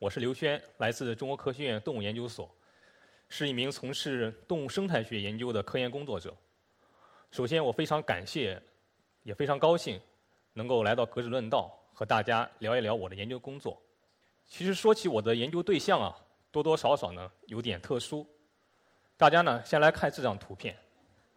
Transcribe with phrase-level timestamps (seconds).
[0.00, 2.48] 我是刘轩，来自中国科学院动物研究所，
[3.28, 6.32] 是一名从事动物生态学研究的科研工作者。
[7.32, 8.62] 首先，我非常感谢，
[9.24, 10.00] 也非常高兴
[10.52, 13.76] 能够来到格子论道，和大家聊一聊我的研究工作。
[14.46, 16.16] 其实说起我的研究对象啊，
[16.52, 18.24] 多多少少呢有点特殊。
[19.16, 20.76] 大家呢先来看这张图片，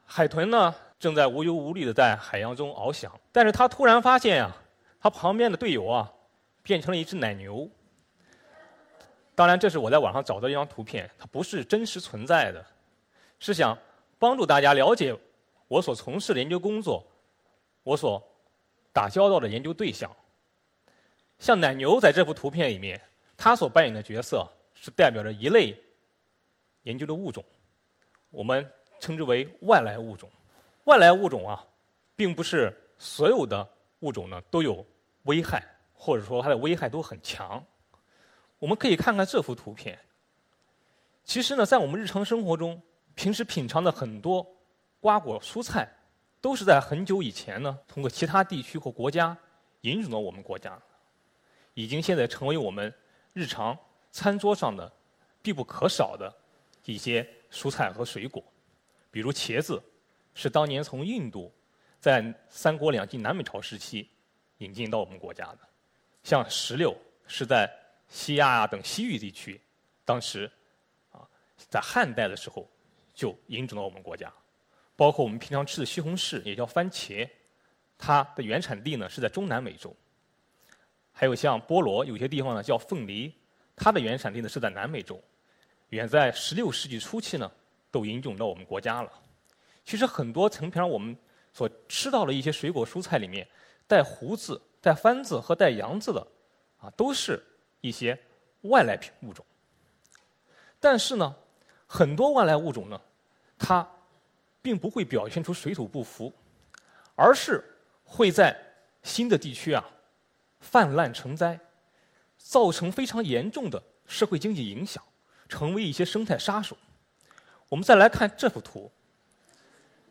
[0.06, 4.56] 海豚呢正在无忧无虑的在海洋中翱翔，但是它突然发现呀。
[5.00, 6.14] 它旁边的队友啊，
[6.62, 7.68] 变成了一只奶牛。
[9.36, 12.66] 当然，这是我在网上找的一张图片，它不是真实存在的。
[13.40, 13.78] 是想
[14.20, 15.18] 帮助大家了解
[15.68, 17.06] 我所从事的研究工作，
[17.84, 18.22] 我所
[18.94, 20.10] 打交道的研究对象。
[21.40, 23.02] 像奶牛在这幅图片里面，
[23.36, 25.76] 它所扮演的角色是代表着一类
[26.84, 27.44] 研究的物种，
[28.30, 30.30] 我们称之为外来物种。
[30.84, 31.66] 外来物种啊，
[32.16, 33.68] 并不是所有的
[34.02, 34.86] 物种呢都有。
[35.26, 37.64] 危害，或者说它的危害都很强。
[38.62, 39.98] 我们可以看看这幅图片。
[41.24, 42.80] 其实呢，在我们日常生活中，
[43.16, 44.46] 平时品尝的很多
[45.00, 45.92] 瓜果蔬菜，
[46.40, 49.36] 都是在很久以前呢，通过其他地区或国家
[49.82, 50.80] 引入到我们国家，
[51.74, 52.94] 已经现在成为我们
[53.34, 53.76] 日常
[54.12, 54.92] 餐桌上的
[55.42, 56.32] 必不可少的
[56.86, 58.44] 一些蔬菜和水果。
[59.10, 59.82] 比如茄子，
[60.36, 61.52] 是当年从印度
[62.00, 64.08] 在三国两晋南北朝时期。
[64.60, 65.60] 引进到我们国家的，
[66.22, 67.68] 像石榴是在
[68.12, 69.60] 西亚啊等西域地区，
[70.04, 70.52] 当时
[71.12, 71.26] 啊
[71.58, 72.70] 在汉代的时候
[73.14, 74.32] 就引种到我们国家，
[74.98, 77.28] 包括我们平常吃的西红柿也叫番茄，
[77.98, 79.96] 它的原产地呢是在中南美洲。
[81.14, 83.34] 还有像菠萝，有些地方呢叫凤梨，
[83.76, 85.18] 它的原产地呢是在南美洲，
[85.90, 87.50] 远在十六世纪初期呢
[87.90, 89.12] 都引种到我们国家了。
[89.86, 91.18] 其实很多成片我们
[91.54, 93.48] 所吃到的一些水果蔬菜里面。
[93.88, 96.26] 带“胡”字、带“番”字和带“洋”字的，
[96.78, 97.44] 啊，都是
[97.82, 98.18] 一些
[98.62, 99.46] 外来品物种。
[100.80, 101.36] 但是呢，
[101.86, 103.00] 很多外来物种呢，
[103.60, 103.88] 它
[104.62, 106.34] 并不会表现出水土不服，
[107.16, 107.64] 而是
[108.06, 108.58] 会在
[109.04, 109.84] 新的地区啊
[110.60, 111.60] 泛滥成灾，
[112.38, 115.04] 造成非常严重的社会经济影响，
[115.50, 116.78] 成为一些生态杀手。
[117.70, 118.92] 我们再来看这幅图，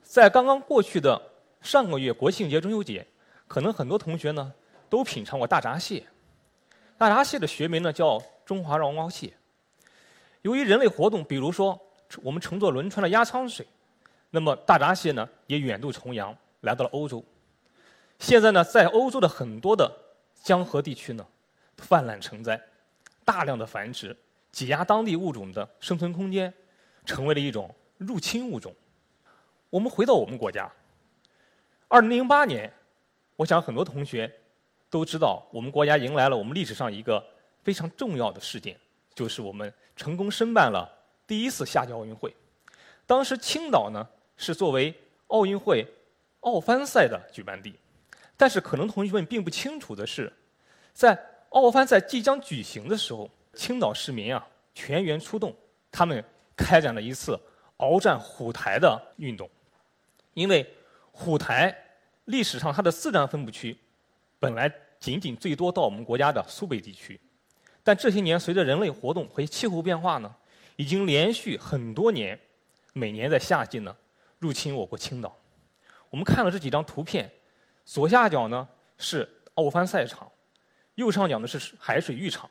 [0.03, 1.21] 在刚刚过去的
[1.61, 3.07] 上个月国庆节、中秋节。
[3.49, 4.55] 可能很多同学呢
[4.89, 6.07] 都品尝过大闸蟹，
[7.01, 9.33] 大闸蟹的学名呢叫中华绒毛蟹。
[10.43, 11.81] 由于人类活动，比如说
[12.23, 13.67] 我们乘坐轮船的压舱水，
[14.29, 17.25] 那么大闸蟹呢也远渡重洋来到了欧洲。
[18.19, 19.91] 现在呢，在欧洲的很多的
[20.43, 21.27] 江河地区呢
[21.79, 22.61] 泛滥成灾，
[23.25, 24.15] 大量的繁殖，
[24.53, 26.53] 挤压当地物种的生存空间，
[27.07, 28.75] 成为了一种入侵物种。
[29.71, 30.71] 我们回到我们国家，
[31.89, 32.71] 二零零八年。
[33.37, 34.31] 我想很多同学
[34.91, 37.25] 都知道，我们国家迎来了我们历史上一个
[37.63, 38.77] 非常重要的事件，
[39.15, 40.91] 就是我们成功申办了
[41.27, 42.35] 第一次夏季奥运会。
[43.07, 44.07] 当时青岛呢
[44.37, 44.93] 是作为
[45.29, 45.87] 奥运会
[46.41, 47.75] 奥帆赛的举办地，
[48.37, 50.33] 但是可能同学们并不清楚的是，
[50.93, 51.19] 在
[51.51, 55.55] 奥帆赛即将举行的时候，青岛市民啊全员出动，
[55.93, 56.25] 他们
[56.57, 57.39] 开展了一次
[57.77, 59.49] 鏖战虎台的运动，
[60.35, 60.69] 因为
[61.13, 61.77] 虎台。
[62.27, 63.77] 历史上，它的四站分布区
[64.41, 67.21] 本来仅仅最多到我们国家的苏北地区，
[67.85, 70.35] 但这些年随着人类活动和气候变化呢，
[70.77, 72.41] 已经连续很多年，
[72.95, 73.95] 每年在夏季呢
[74.39, 75.37] 入侵我国青岛。
[76.09, 77.31] 我们看了这几张图片，
[77.85, 80.27] 左下角呢是奥帆赛场，
[80.95, 82.51] 右上角呢是海水浴场，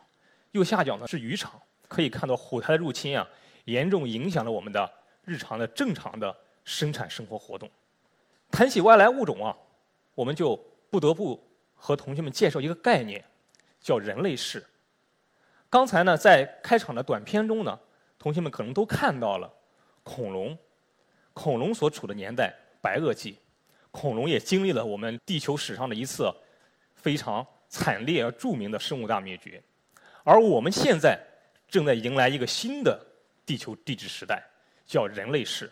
[0.52, 1.60] 右下角呢是渔场。
[1.88, 3.28] 可以看到虎台的入侵啊，
[3.66, 4.88] 严重影响了我们的
[5.26, 7.68] 日常的正常的生产生活活动。
[8.52, 9.58] 谈起外来物种啊。
[10.16, 10.54] 我们就
[10.90, 11.42] 不得不
[11.80, 13.24] 和同学们介绍一个概念，
[13.80, 14.64] 叫人类世。
[15.70, 17.80] 刚才呢，在开场的短片中呢，
[18.20, 19.52] 同学们可能都看到了
[20.04, 20.56] 恐龙，
[21.34, 23.40] 恐龙所处的年代白垩纪，
[23.92, 26.30] 恐龙也经历了我们地球史上的一次
[26.96, 29.62] 非常惨烈而著名的生物大灭绝。
[30.24, 31.18] 而我们现在
[31.68, 33.00] 正在迎来一个新的
[33.46, 34.44] 地球地质时代，
[34.86, 35.72] 叫人类世。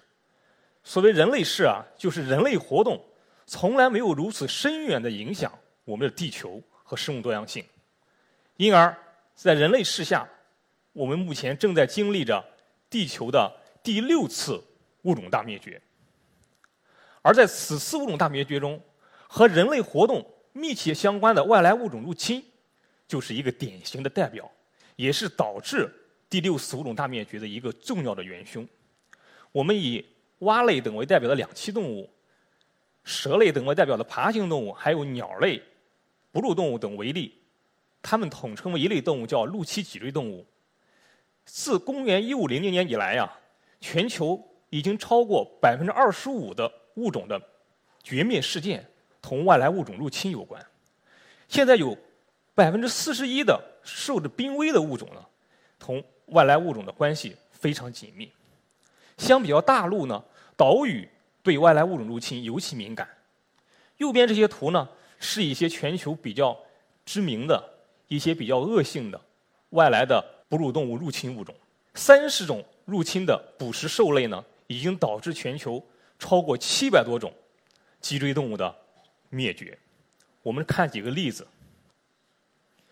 [0.83, 3.03] 所谓人类世啊，就是人类活动。
[3.45, 5.51] 从来没有如此深远的影响
[5.87, 7.63] 我们的地球和生物多样性，
[8.57, 8.93] 因而，
[9.33, 10.27] 在人类世下，
[10.91, 12.43] 我们目前正在经历着
[12.89, 13.49] 地球的
[13.81, 14.61] 第六次
[15.03, 15.81] 物种大灭绝。
[17.21, 18.81] 而在此次物种大灭绝中，
[19.29, 22.43] 和人类活动密切相关的外来物种入侵，
[23.07, 24.51] 就是一个典型的代表，
[24.97, 25.89] 也是导致
[26.29, 28.67] 第六次物种大灭绝的一个重要的元凶。
[29.53, 30.05] 我们以
[30.39, 32.09] 蛙类等为代表的两栖动物，
[33.05, 35.61] 蛇类等为代表的爬行动物，还有鸟类、
[36.37, 37.33] 哺乳动物等为例，
[37.99, 40.45] 它们统称为一类动物，叫陆栖脊椎动物。
[41.45, 43.27] 自公元一五零零年以来呀，
[43.81, 44.39] 全球
[44.69, 47.41] 已经超过百分之二十五的物种的
[48.03, 48.87] 绝灭事件
[49.19, 50.63] 同外来物种入侵有关。
[51.47, 51.97] 现在有
[52.53, 55.25] 百分之四十一的受着濒危的物种呢，
[55.79, 58.31] 同外来物种的关系非常紧密。
[59.17, 60.23] 相比较大陆呢，
[60.55, 61.09] 岛屿
[61.41, 63.09] 对外来物种入侵尤其敏感。
[63.97, 64.87] 右边这些图呢，
[65.19, 66.57] 是一些全球比较
[67.05, 67.63] 知名的
[68.07, 69.19] 一些比较恶性的
[69.71, 71.53] 外来的哺乳动物入侵物种。
[71.93, 75.83] 三十种入侵的捕食兽类呢，已经导致全球
[76.19, 77.33] 超过七百多种
[77.99, 78.75] 脊椎动物的
[79.29, 79.77] 灭绝。
[80.43, 81.47] 我们看几个例子，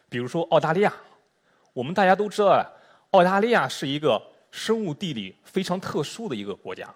[0.09, 0.93] 比如说澳大利亚，
[1.73, 2.65] 我们大家都知道啊，
[3.11, 4.21] 澳大利亚是一个。
[4.51, 6.95] 生物地理非常特殊的一个国家，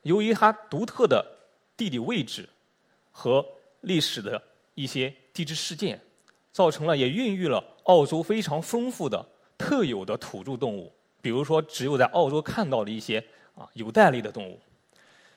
[0.00, 1.22] 由于它独特的
[1.76, 2.48] 地理位置
[3.12, 3.44] 和
[3.82, 4.42] 历史的
[4.74, 6.00] 一些地质事件，
[6.52, 9.24] 造成了也孕育了澳洲非常丰富的
[9.56, 14.60] 特有的土著动物，比如说只有在澳洲看到的一些啊有袋类的动物。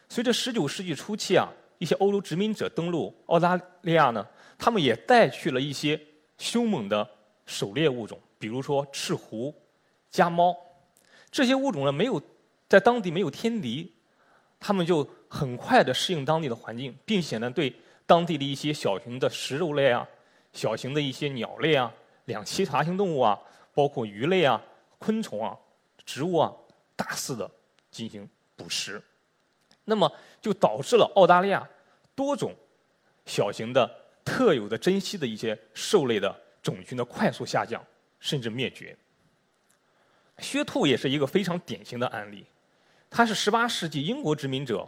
[0.09, 1.47] 随着19世纪初期啊
[1.77, 4.27] 一些欧洲殖民者登陆澳大利亚呢，
[4.57, 5.99] 他们也带去了一些
[6.37, 7.09] 凶猛的
[7.45, 9.53] 狩猎物种，比如说赤狐、
[10.09, 10.55] 家猫。
[11.31, 12.21] 这些物种呢，没有
[12.67, 13.93] 在当地没有天敌，
[14.59, 17.73] 他们就很快的适应当地的环境，并且呢，对
[18.05, 20.05] 当地的一些小型的食肉类啊、
[20.51, 21.89] 小型的一些鸟类啊、
[22.25, 23.39] 两栖爬行动物啊，
[23.73, 24.61] 包括鱼类啊、
[24.99, 25.57] 昆虫啊、
[26.05, 26.53] 植物啊，
[26.97, 27.49] 大肆的
[27.89, 29.01] 进行捕食。
[29.85, 30.11] 那么
[30.41, 31.65] 就导致了澳大利亚
[32.13, 32.53] 多种
[33.25, 33.89] 小型的
[34.25, 37.81] 特有的珍稀的一些兽类的种群的快速下降，
[38.19, 38.93] 甚至灭绝。
[40.39, 42.45] 薛兔也是一个非常典型的案例，
[43.09, 44.85] 它是18世纪英国殖民者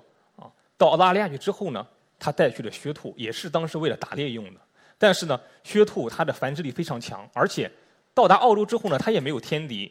[0.84, 1.88] 到澳大利亚去之后呢，
[2.20, 4.60] 他带去了薛兔，也是当时为了打猎用的。
[4.98, 7.72] 但是呢，薛兔它的繁殖力非常强，而且
[8.14, 9.90] 到达澳洲之后呢，它也没有天敌，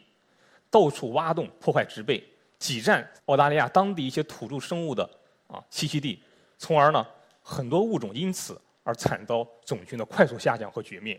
[0.70, 2.22] 到处挖洞破坏植被，
[2.58, 5.08] 挤占澳大利亚当地一些土著生物的
[5.46, 6.22] 啊栖息地，
[6.58, 7.06] 从而呢，
[7.42, 11.18] 很多物种因此而惨遭种群的快速下降和绝灭。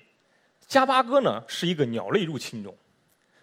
[0.68, 2.75] 加巴哥呢是一个鸟类入侵种。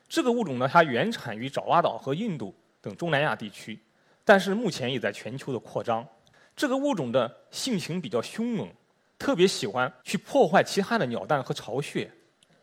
[0.09, 3.81] 这个物种呢，它原产于爪哇岛和印度等中南亚地区，
[4.25, 6.07] 但是目前也在全球的扩张。
[6.61, 8.69] 这个物种的性情比较凶猛，
[9.19, 12.13] 特别喜欢去破坏其他的鸟蛋和巢穴。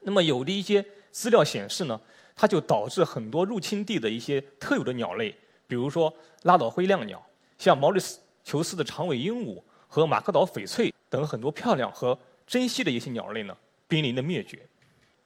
[0.02, 2.00] 那么有的一些资料显示呢，
[2.36, 5.36] 它就导致很多入侵地的一些特有的鸟类，
[5.66, 6.14] 比如说
[6.44, 7.26] 拉岛灰亮鸟、
[7.58, 12.16] 像毛里斯求斯的长尾鹦鹉和马克岛翡翠等很多漂亮和
[12.46, 13.58] 珍稀的一些鸟类呢，
[13.88, 14.60] 濒临的灭绝。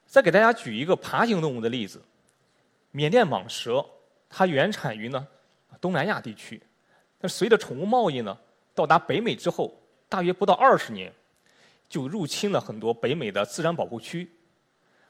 [0.07, 2.01] 再给大家举一个爬行动物的例子。
[2.91, 3.85] 缅甸蟒蛇，
[4.29, 5.27] 它原产于呢
[5.81, 6.61] 东南亚地区，
[7.19, 8.37] 但随着宠物贸易呢
[8.73, 9.73] 到达北美之后，
[10.07, 11.11] 大约不到二十年，
[11.89, 14.31] 就入侵了很多北美的自然保护区，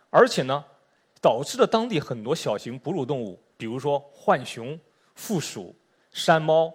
[0.10, 0.64] 而且呢
[1.22, 4.80] 导致了当地很多小型哺乳动物，比如说浣熊、
[5.16, 5.76] 负鼠、
[6.12, 6.74] 山猫，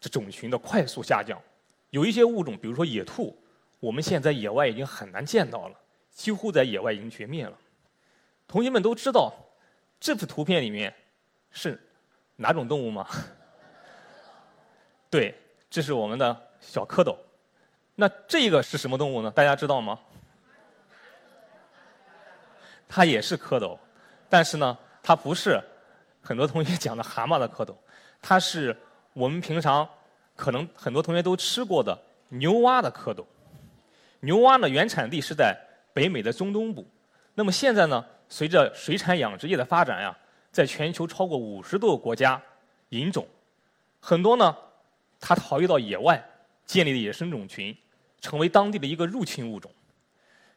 [0.00, 1.40] 这种群的快速下降。
[1.90, 3.36] 有一些物种，比如说野兔，
[3.80, 5.78] 我们现在野外已经很难见到了，
[6.10, 7.56] 几乎在野外已经绝灭了。
[8.46, 9.32] 同学们都知道。
[10.00, 10.94] 这幅图片里面
[11.50, 11.80] 是
[12.36, 13.08] 哪种动物吗？
[15.08, 15.34] 对，
[15.74, 17.16] 这是我们的小蝌蚪。
[17.96, 19.30] 那这个是什么动物呢？
[19.32, 19.98] 大家知道吗？
[22.88, 23.76] 它也是蝌蚪，
[24.28, 25.60] 但是呢，它不是
[26.22, 27.74] 很多同学讲的蛤蟆的蝌蚪，
[28.22, 28.76] 它是
[29.14, 29.88] 我们平常
[30.36, 33.24] 可能很多同学都吃过的牛蛙的蝌蚪。
[34.20, 35.58] 牛蛙呢，原产地是在
[35.92, 36.86] 北美的中东部。
[37.34, 38.06] 那么现在呢？
[38.28, 40.16] 随着水产养殖业的发展呀，
[40.52, 42.40] 在全球超过五十多个国家
[42.90, 43.26] 引种，
[43.98, 44.56] 很多呢，
[45.20, 46.22] 它逃逸到野外，
[46.66, 47.76] 建立的野生种群，
[48.20, 49.70] 成为当地的一个入侵物种。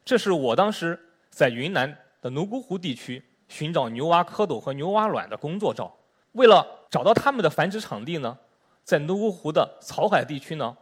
[0.04, 0.98] 这是我当时
[1.30, 5.94] 在云南的泸沽湖地区寻找牛蛙蝌蚪和牛蛙卵的工作照。
[6.32, 8.38] 为了找到它们的繁殖场地呢，
[8.84, 10.76] 在泸沽湖的草海地区呢，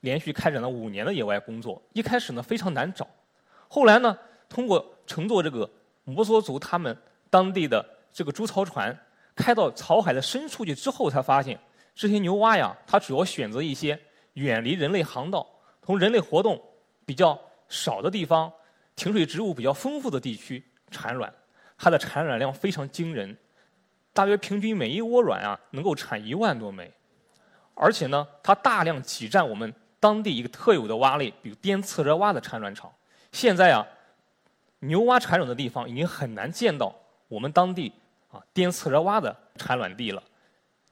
[0.00, 1.82] 连续开展了五年的野外工作。
[1.92, 3.06] 一开始呢非常难找，
[3.68, 4.16] 后来呢
[4.48, 5.68] 通过乘坐这个
[6.04, 6.96] 摩梭族他们
[7.30, 8.96] 当地的这个猪槽船
[9.34, 11.58] 开到草海的深处去之后，才发现
[11.94, 13.98] 这些牛蛙呀，它主要选择一些
[14.34, 15.46] 远离人类航道、
[15.80, 16.60] 同人类活动
[17.04, 18.52] 比较少的地方、
[18.96, 21.32] 停水植物比较丰富的地区产卵。
[21.76, 23.36] 它的产卵量非常惊人，
[24.12, 26.90] 大约平均每一窝卵啊能够产一万多枚，
[27.74, 32.92] 而且呢，它大量挤占我们当地一个特有的蛙类，比如滇刺蚵蛙的产卵场。
[33.32, 33.86] 现在啊，
[34.78, 36.94] 牛蛙产卵的地方已经很难见到
[37.28, 37.92] 我们当地
[38.30, 40.22] 啊滇刺蚵蛙的产卵地了，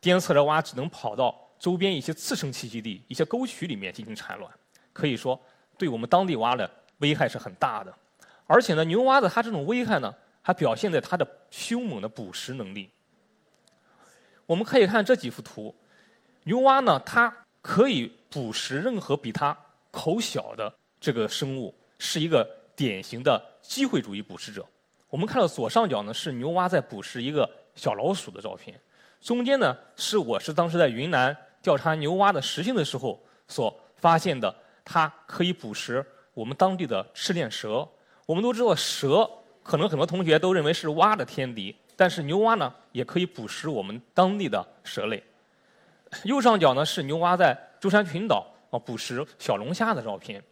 [0.00, 4.50] 滇刺蚵蛙只能跑到周边一些次生栖息地、一些沟渠里面进行产卵，
[4.92, 5.40] 可以说
[5.76, 7.94] 对我们当地蛙的危害是很大的。
[8.46, 10.14] 而且呢，牛蛙的它这种危害呢。
[10.42, 12.90] 还表现在它的凶猛的捕食能力。
[14.46, 15.72] 我们可以看这几幅图，
[16.44, 17.30] 牛蛙呢，它
[17.60, 19.54] 可以捕食任何比它
[19.90, 22.42] 口小的这个生物，是一个
[22.74, 24.66] 典型的机会主义捕食者。
[25.10, 28.80] 我们看到左上角呢是牛蛙在捕食一个小老鼠的照片，
[29.20, 37.86] 中间呢是我是当时在云南调查牛蛙的食性的时候所发现的，它可以捕食我们当地的赤链蛇。
[38.26, 39.28] 我们都知道蛇。
[39.62, 45.22] 可能很多同学都认为是蛙的天敌，但是牛蛙呢也可以捕食我们当地的蛇类。
[46.24, 50.42] 右上角呢是牛蛙在舟山群岛啊捕食小龙虾的照片。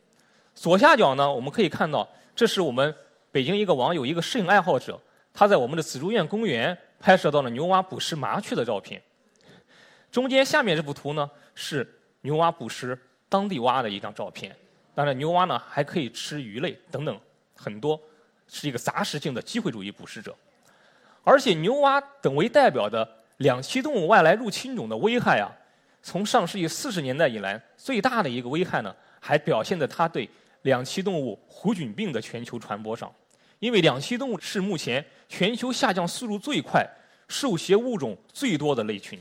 [0.54, 2.06] 左下角呢我们可以看到，
[2.36, 2.94] 这是我们
[3.32, 5.00] 北京一个网友一个摄影爱好者，
[5.32, 9.02] 他在我们的紫竹院公园拍摄到了牛蛙捕食麻雀的照片。
[10.10, 11.86] 中间下面这幅图呢是
[12.22, 14.54] 牛蛙捕食当地蛙的一张照片。
[14.94, 17.20] 当然，牛蛙呢还可以吃鱼类等等
[17.54, 18.00] 很多。
[18.50, 20.34] 是一个杂食性的机会主义捕食者，
[21.22, 25.52] 而且牛蛙等为代表的两栖动物外来入侵种的危害啊，
[26.02, 30.26] 从上世纪四十年代以来，最大的一个危害呢，还表现在它对
[30.62, 33.12] 两栖动物胡菌病的全球传播上。
[33.58, 36.86] 因为两栖动物是目前全球下降速度最快、
[37.28, 39.18] 受胁物种最多的类群，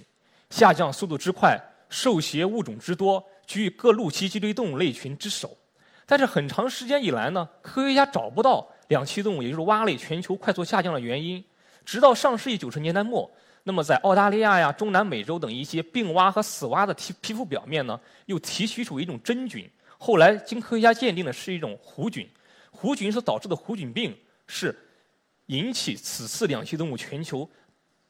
[0.50, 5.58] 下降速度之快、受胁物种之多，居各陆栖脊椎动物类群之首。
[6.06, 8.67] 但是很长时间以来呢，科学家找不到。
[8.88, 11.44] 两栖动物，也就是蛙类，全球快速下降的原因，
[11.84, 13.29] 直到上世纪九十年代末，
[13.63, 22.29] 那么在澳大利亚呀、中南美洲等一些病蛙和死蛙的皮皮肤表面呢，又提取出一种真菌，后来经科学家鉴定的是一种弧菌，
[22.72, 24.17] 弧菌所导致的弧菌病
[24.48, 24.75] 是
[25.48, 27.50] 引起此次两栖动物全球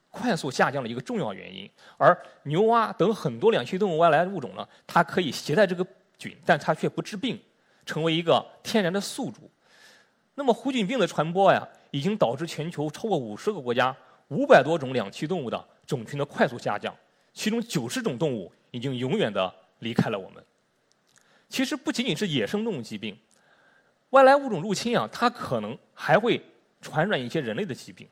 [0.09, 1.69] 快速下降的一个重要原因。
[1.97, 5.85] 而牛蛙等很多两栖动物外来物种呢，它可以携带这个
[6.17, 7.39] 菌，但它却不治病，
[7.85, 9.49] 成为一个天然的宿主。
[10.35, 13.95] 那么，弧菌病的传播呀，已经导致全球超过五十个国家
[14.27, 16.95] 五百多种两栖动物的种群的快速下降，
[17.33, 20.43] 其中九十种动物已经永远的离开了我们。
[21.49, 23.17] 其实，不仅仅是野生动物疾病，
[24.11, 26.41] 外来物种入侵啊，它可能还会
[26.81, 28.07] 传染一些人类的疾病。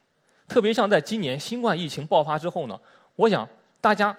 [0.48, 2.80] 特别像在今年新冠疫情爆发之后呢，
[3.16, 3.48] 我想
[3.82, 4.16] 大家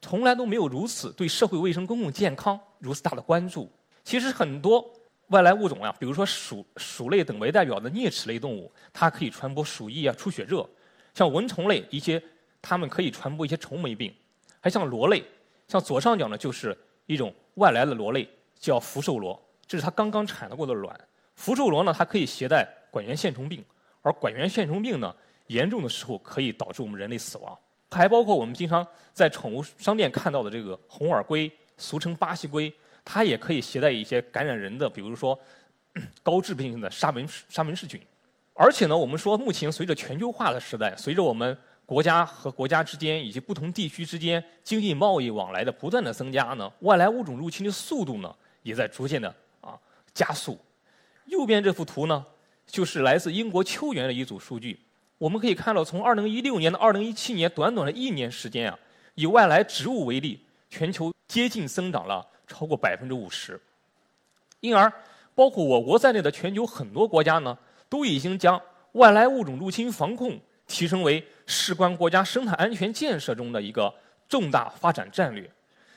[0.00, 3.70] 从来都没有如此对社会卫生、公共健康如此大的关注。
[4.04, 4.84] 其实很多。
[5.30, 10.60] 外来物种啊，比如说鼠鼠类等为代表的啮齿类动物，它可以传播鼠疫啊、出血热；
[11.12, 12.22] 像蚊虫类一些，
[12.62, 14.08] 它们可以传播一些虫媒病；
[14.60, 15.24] 还像螺类，
[15.66, 20.98] 像左上角呢就是一种外来的螺类，叫福寿螺，这是它刚刚产的过的卵。
[21.34, 23.64] 福寿螺呢，它可以携带管源线虫病，
[24.02, 25.14] 而管源线虫病呢，
[25.48, 27.56] 严重的时候可以导致我们人类死亡。
[27.90, 32.72] 还包括我们经常在宠物商店看到的这个红耳龟，俗称巴西龟。
[33.04, 35.38] 它也可以携带一些感染人的，比如说
[36.24, 38.00] 高致病性的沙门沙门氏菌。
[38.52, 49.32] 而且呢，我们说目前随着全球化的时代，随着我们国家和国家之间以及不同地区之间经济贸易往来的不断的增加呢，外来物种入侵的速度呢也在逐渐的
[50.16, 50.58] 加速。
[51.26, 52.24] 右边这幅图呢，
[52.66, 54.80] 就是来自英国秋园的一组数据。
[55.18, 58.78] 我们可以看到，从2016年到2017年，短短的一年时间啊，
[59.14, 62.26] 以外来植物为例，全球接近增长了。
[62.48, 63.60] 超过百分之五十，
[64.60, 64.92] 因而
[65.34, 67.58] 包括我国在内的全球很多国家呢，
[67.88, 73.92] 都已经将外来物种入侵防控提升为事关国家生态安全建设中的一个
[74.28, 75.50] 重大发展战略。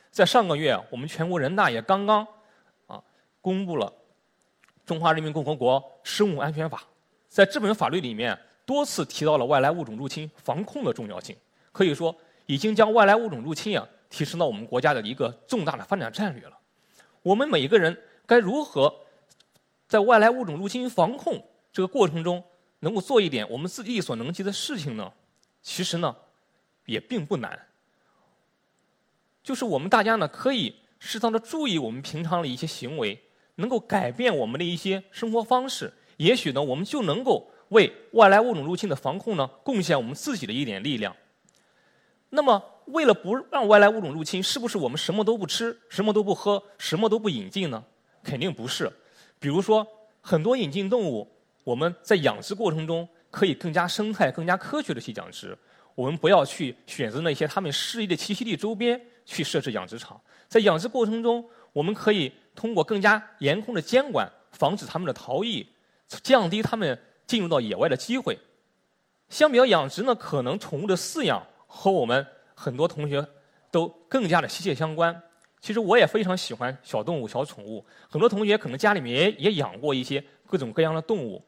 [0.09, 2.25] 在上个月，我们全国人大也刚刚
[2.88, 2.99] 啊
[3.41, 3.85] 公布了
[4.89, 6.77] 《中华人民共和国生物安全法》。
[7.27, 11.38] 在这本法律里面，多次提到了外来物种入侵防控的重要性，
[11.72, 12.15] 可以说
[12.48, 13.88] 已经将外来物种入侵啊。
[14.10, 16.58] 提升到我们国家的一个重大的发展战略了。
[17.22, 18.91] 我们每个人该如何
[19.88, 21.39] 在外来物种入侵防控
[21.72, 22.43] 这个过程中，
[22.79, 25.13] 能够做一点我们自己力所能及的事情呢？
[25.62, 26.15] 其实呢，
[26.88, 27.67] 也并不难。
[29.43, 33.28] 就是我们大家呢，可以适当的注意我们平常的一些行为，
[33.59, 41.15] 能够改变我们的一些生活方式，也许呢，我们就能够为外来物种入侵的防控呢，贡献我们自己的一点力量。
[42.29, 47.83] 那么，为了不让外来物种入侵，是不是我们什么都不吃、什么都不喝、什么都不引进呢？
[48.23, 48.91] 肯定不是。
[49.39, 49.85] 比如说，
[50.21, 51.27] 很多引进动物，
[51.63, 55.57] 我们在养殖过程中可以更加生态、更加科学的去养殖。
[55.95, 60.19] 我们不要去选择那些他们适宜的栖息地周边去设置养殖场。
[60.47, 65.65] 在养殖过程中，我们可以通过更加严控的监管，防止它们的逃逸，
[66.21, 68.37] 降低它们进入到野外的机会。
[69.29, 73.25] 相比较养殖呢，可能宠物的饲养和我们很多同学
[73.71, 75.23] 都更加的息息相关。
[75.61, 77.85] 其实我也非常喜欢小动物、小宠物。
[78.09, 81.41] 很多同学可能家里面也也养过一些各种各样的动物，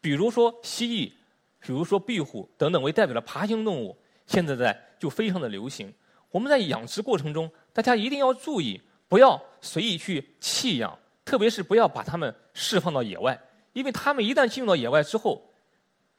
[0.00, 1.12] 比如说蜥蜴，
[1.60, 3.96] 比如说壁虎等等为代表的爬行动物，
[4.26, 5.94] 现在在就非常的流行。
[6.30, 13.38] 我们在养殖过程中，大家一定要注意，不要随意去弃养，特别是不要把它们释放到野外，
[13.72, 15.50] 因为它们一旦进入到野外之后，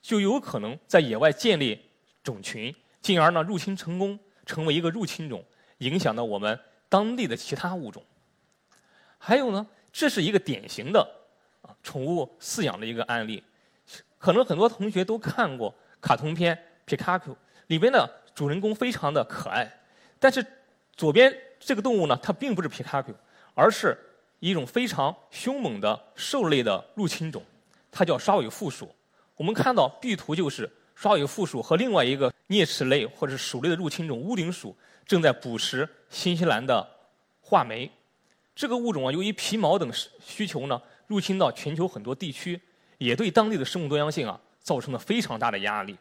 [0.01, 1.79] 就有可能在野外建立
[2.23, 5.43] 种群，进而呢入侵成功，成为一个入侵种，
[5.77, 6.59] 影响到我们。
[6.91, 8.03] 当地的其他物种，
[9.19, 10.99] 还有呢，这是一个典型的
[11.61, 13.43] 啊宠物饲养的一个案例。
[14.17, 16.55] 可能很多同学都看过卡通片
[16.85, 17.31] 《皮卡丘》，
[17.67, 19.71] 里边的主人公非常的可爱。
[20.19, 20.43] 但是
[20.97, 23.13] 左边这个动物呢，它并不是皮卡丘，
[23.53, 23.97] 而是
[24.39, 27.43] 一种非常凶猛的兽类的入侵种，
[27.91, 28.89] 它叫刷尾负鼠。
[29.35, 34.75] 我们看到 B 图就是刷尾负鼠和另外一个啮齿类或者鼠类的入侵种屋顶鼠。
[35.05, 36.87] 正在捕食新西兰的
[37.41, 37.89] 画眉，
[38.55, 39.91] 这个物种啊，由于皮毛等
[40.23, 42.61] 需求呢，入侵到全球很多地区，
[42.99, 45.97] 也对当地的生物多样性啊，造成了非常大的压力。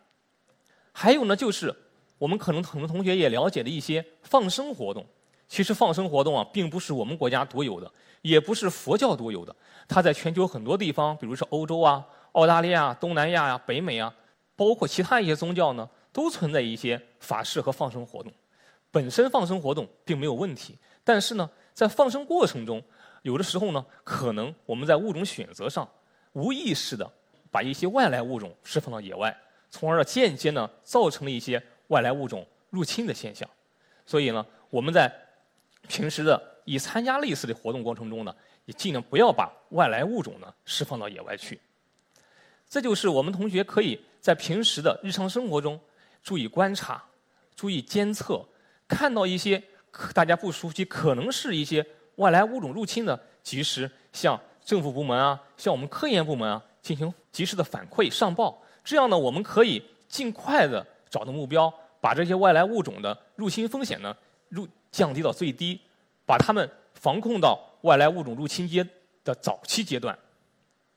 [0.93, 1.75] 还有呢，就是
[2.19, 5.07] 我们可能很多同学也了解的一些放生活动。
[5.49, 7.91] 其实放生活动啊，并不是我们国家独有的，
[8.23, 9.57] 也不是佛教独有的，
[9.89, 14.15] 它在全球很多地方，比如说欧洲啊、澳大利亚、东南亚呀、北美啊，
[14.55, 18.31] 包括其他一些宗教呢，都存在一些法事和放生活动。
[18.91, 22.83] 本身放生活动并没有问题，但是呢，在放生过程中，
[23.23, 25.89] 有的时候呢，可能我们在物种选择上
[26.33, 27.11] 无意识的
[27.51, 29.37] 把一些外来物种释放到野外，
[29.71, 33.49] 从而间接呢造成了一些外来物种入侵的现象。
[34.07, 35.15] 所以呢，我们在
[35.87, 41.61] 平时的以参加类似的活动过程中呢，也尽量不要把外来物种呢释放到野外去。
[42.69, 45.81] 这就是我们同学可以在平时的日常生活中
[46.23, 47.03] 注意观察、
[47.55, 48.45] 注意监测。
[48.87, 49.63] 看到一些
[50.15, 51.87] 大家不熟悉，可能是一些
[52.17, 58.63] 外来物种入侵的，及时向政府部门啊，向我们科研部门啊进行及时的反馈上报。
[58.83, 64.17] 这样呢，我们可以尽快的找到目标，把这些外来物种的入侵风险呢
[64.49, 64.67] 入
[64.99, 65.81] 降低到最低，
[66.27, 68.85] 把它们防控到外来物种入侵阶
[69.23, 70.19] 的早期阶段。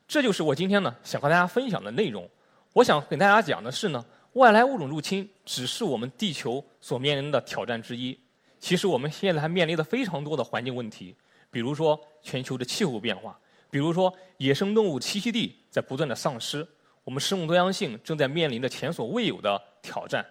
[0.08, 2.28] 这就是我今天呢想和大家分享的内容。
[2.74, 4.04] 我想跟大家讲的是呢。
[4.36, 8.18] 外来物种入侵只是我们地球所面临的挑战之一。
[8.62, 11.14] 其实我们现在还面临的非常多的环境问题，
[11.50, 13.38] 比如说全球的气候变化，
[13.70, 16.66] 比如说野生动物栖息地在不断的丧失，
[17.04, 20.26] 我们生物多样性正在面临着前所未有的挑战。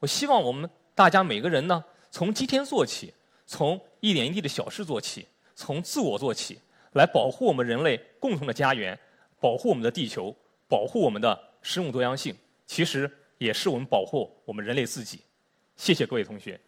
[0.00, 3.12] 我希望我们大家每个人呢，从今天做起，
[3.46, 6.58] 从一点一滴的小事做起，从自我做起，
[6.92, 8.98] 来保护我们人类共同的家园，
[9.40, 10.34] 保护我们的地球，
[10.68, 12.34] 保护我们的生物多样性。
[12.66, 13.10] 其实。
[13.40, 15.18] 也是我们保护我们人类自己。
[15.74, 16.60] 谢谢各位同学。